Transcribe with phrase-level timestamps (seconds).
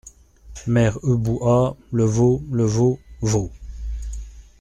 [0.65, 1.75] Mère Ubu Ah!
[1.91, 2.41] le veau!
[2.51, 2.99] le veau!
[3.21, 3.51] veau!